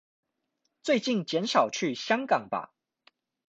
[0.81, 2.73] 最近減少去香港吧！